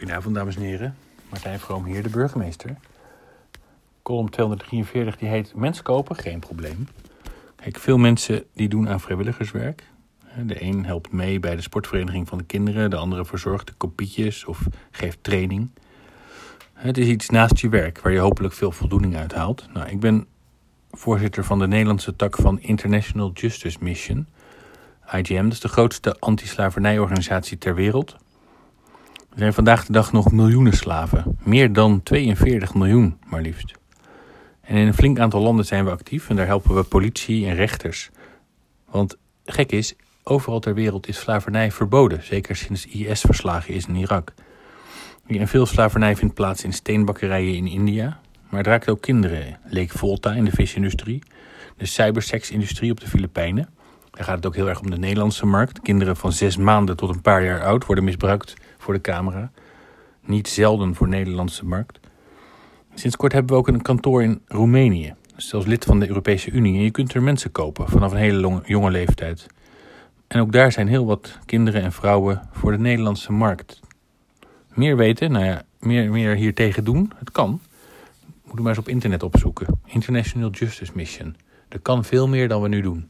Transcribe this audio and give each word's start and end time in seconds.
Goedenavond, 0.00 0.34
dames 0.34 0.56
en 0.56 0.62
heren. 0.62 0.96
Martijn 1.28 1.60
Vroom 1.60 1.84
hier, 1.84 2.02
de 2.02 2.08
burgemeester. 2.08 2.76
Column 4.02 4.30
243, 4.30 5.16
die 5.16 5.28
heet 5.28 5.54
Mens 5.54 5.82
kopen, 5.82 6.16
geen 6.16 6.38
probleem. 6.38 6.88
Kijk, 7.56 7.78
veel 7.78 7.98
mensen 7.98 8.44
die 8.54 8.68
doen 8.68 8.88
aan 8.88 9.00
vrijwilligerswerk. 9.00 9.84
De 10.46 10.62
een 10.62 10.84
helpt 10.84 11.12
mee 11.12 11.40
bij 11.40 11.56
de 11.56 11.62
sportvereniging 11.62 12.28
van 12.28 12.38
de 12.38 12.44
kinderen, 12.44 12.90
de 12.90 12.96
andere 12.96 13.24
verzorgt 13.24 13.66
de 13.66 13.72
kopietjes 13.72 14.44
of 14.44 14.66
geeft 14.90 15.18
training. 15.22 15.70
Het 16.72 16.98
is 16.98 17.06
iets 17.06 17.28
naast 17.28 17.58
je 17.58 17.68
werk 17.68 18.00
waar 18.00 18.12
je 18.12 18.18
hopelijk 18.18 18.54
veel 18.54 18.72
voldoening 18.72 19.16
uit 19.16 19.34
haalt. 19.34 19.68
Nou, 19.72 19.88
ik 19.88 20.00
ben 20.00 20.26
voorzitter 20.90 21.44
van 21.44 21.58
de 21.58 21.66
Nederlandse 21.66 22.16
tak 22.16 22.36
van 22.36 22.60
International 22.60 23.30
Justice 23.32 23.78
Mission. 23.80 24.26
IGM, 25.12 25.42
dat 25.42 25.52
is 25.52 25.60
de 25.60 25.68
grootste 25.68 26.16
anti-slavernijorganisatie 26.18 27.58
ter 27.58 27.74
wereld. 27.74 28.16
Er 29.30 29.38
zijn 29.38 29.52
vandaag 29.52 29.84
de 29.86 29.92
dag 29.92 30.12
nog 30.12 30.32
miljoenen 30.32 30.72
slaven. 30.72 31.38
Meer 31.42 31.72
dan 31.72 32.02
42 32.02 32.74
miljoen, 32.74 33.18
maar 33.26 33.40
liefst. 33.40 33.74
En 34.60 34.76
in 34.76 34.86
een 34.86 34.94
flink 34.94 35.18
aantal 35.18 35.40
landen 35.40 35.64
zijn 35.64 35.84
we 35.84 35.90
actief 35.90 36.28
en 36.28 36.36
daar 36.36 36.46
helpen 36.46 36.74
we 36.74 36.82
politie 36.82 37.46
en 37.46 37.54
rechters. 37.54 38.10
Want 38.90 39.16
gek 39.44 39.72
is, 39.72 39.94
overal 40.22 40.60
ter 40.60 40.74
wereld 40.74 41.08
is 41.08 41.18
slavernij 41.18 41.72
verboden, 41.72 42.24
zeker 42.24 42.56
sinds 42.56 42.86
IS 42.86 43.20
verslagen 43.20 43.74
is 43.74 43.86
in 43.86 43.94
Irak. 43.96 44.32
En 45.26 45.48
veel 45.48 45.66
slavernij 45.66 46.16
vindt 46.16 46.34
plaats 46.34 46.64
in 46.64 46.72
steenbakkerijen 46.72 47.54
in 47.54 47.66
India, 47.66 48.20
maar 48.48 48.58
het 48.58 48.68
raakt 48.68 48.88
ook 48.88 49.00
kinderen. 49.00 49.58
Lake 49.64 49.98
Volta 49.98 50.32
in 50.32 50.44
de 50.44 50.50
visindustrie, 50.50 51.22
de 51.76 51.86
cybersexindustrie 51.86 52.90
op 52.90 53.00
de 53.00 53.08
Filipijnen. 53.08 53.68
Daar 54.10 54.24
gaat 54.24 54.36
het 54.36 54.46
ook 54.46 54.54
heel 54.54 54.68
erg 54.68 54.80
om 54.80 54.90
de 54.90 54.98
Nederlandse 54.98 55.46
markt. 55.46 55.80
Kinderen 55.80 56.16
van 56.16 56.32
zes 56.32 56.56
maanden 56.56 56.96
tot 56.96 57.08
een 57.08 57.22
paar 57.22 57.44
jaar 57.44 57.64
oud 57.64 57.86
worden 57.86 58.04
misbruikt 58.04 58.54
voor 58.90 59.02
de 59.02 59.10
camera. 59.10 59.50
Niet 60.20 60.48
zelden 60.48 60.94
voor 60.94 61.10
de 61.10 61.16
Nederlandse 61.16 61.64
markt. 61.64 62.00
Sinds 62.94 63.16
kort 63.16 63.32
hebben 63.32 63.52
we 63.52 63.58
ook 63.58 63.68
een 63.68 63.82
kantoor 63.82 64.22
in 64.22 64.40
Roemenië. 64.46 65.14
Zelfs 65.36 65.66
lid 65.66 65.84
van 65.84 66.00
de 66.00 66.08
Europese 66.08 66.50
Unie. 66.50 66.76
En 66.76 66.82
je 66.82 66.90
kunt 66.90 67.14
er 67.14 67.22
mensen 67.22 67.52
kopen 67.52 67.88
vanaf 67.88 68.12
een 68.12 68.18
hele 68.18 68.60
jonge 68.64 68.90
leeftijd. 68.90 69.46
En 70.26 70.40
ook 70.40 70.52
daar 70.52 70.72
zijn 70.72 70.88
heel 70.88 71.06
wat 71.06 71.38
kinderen 71.46 71.82
en 71.82 71.92
vrouwen 71.92 72.48
voor 72.52 72.72
de 72.72 72.78
Nederlandse 72.78 73.32
markt. 73.32 73.80
Meer 74.74 74.96
weten, 74.96 75.32
nou 75.32 75.44
ja, 75.44 75.62
meer, 75.78 76.10
meer 76.10 76.34
hier 76.34 76.54
tegen 76.54 76.84
doen, 76.84 77.12
het 77.18 77.30
kan. 77.30 77.60
Moet 78.44 78.58
u 78.58 78.62
maar 78.62 78.70
eens 78.70 78.78
op 78.78 78.88
internet 78.88 79.22
opzoeken. 79.22 79.80
International 79.86 80.50
Justice 80.50 80.92
Mission. 80.94 81.36
Er 81.68 81.80
kan 81.80 82.04
veel 82.04 82.28
meer 82.28 82.48
dan 82.48 82.62
we 82.62 82.68
nu 82.68 82.80
doen. 82.80 83.08